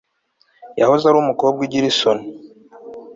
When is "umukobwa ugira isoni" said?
1.19-2.25